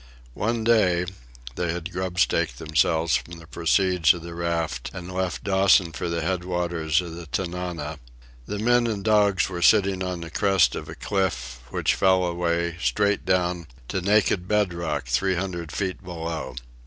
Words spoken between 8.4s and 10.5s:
the men and dogs were sitting on the